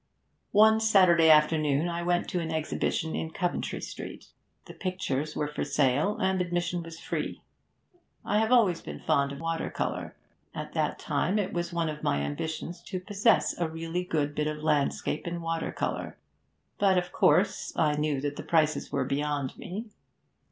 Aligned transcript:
'One 0.49 0.79
Saturday 0.79 1.29
afternoon 1.29 1.87
I 1.87 2.01
went 2.01 2.27
to 2.29 2.39
an 2.39 2.51
exhibition 2.51 3.15
in 3.15 3.29
Coventry 3.29 3.79
Street. 3.81 4.29
The 4.65 4.73
pictures 4.73 5.35
were 5.35 5.47
for 5.47 5.63
sale, 5.63 6.17
and 6.17 6.41
admission 6.41 6.81
was 6.81 6.99
free. 6.99 7.43
I 8.25 8.39
have 8.39 8.51
always 8.51 8.81
been 8.81 8.99
fond 8.99 9.31
of 9.31 9.39
water 9.39 9.69
colours; 9.69 10.13
at 10.55 10.73
that 10.73 10.97
time 10.97 11.37
it 11.37 11.53
was 11.53 11.71
one 11.71 11.87
of 11.87 12.01
my 12.01 12.21
ambitions 12.21 12.81
to 12.85 12.99
possess 12.99 13.55
a 13.59 13.69
really 13.69 14.03
good 14.03 14.33
bit 14.33 14.47
of 14.47 14.63
landscape 14.63 15.27
in 15.27 15.39
water 15.39 15.71
colour 15.71 16.17
but, 16.79 16.97
of 16.97 17.11
course, 17.11 17.71
I 17.75 17.91
knew 17.95 18.21
that 18.21 18.37
the 18.37 18.43
prices 18.43 18.91
were 18.91 19.05
beyond 19.05 19.55
me. 19.55 19.91